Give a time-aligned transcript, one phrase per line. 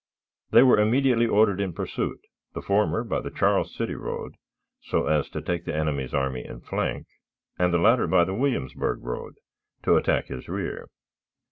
[0.49, 2.21] They were immediately ordered in pursuit,
[2.55, 4.33] the former by the Charles City road,
[4.81, 7.05] so as to take the enemy's army in flank;
[7.59, 9.35] and the latter by the Williamsburg road,
[9.83, 10.87] to attack his rear.